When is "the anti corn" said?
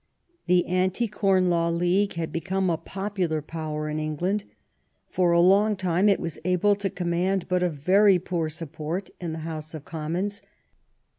0.47-1.47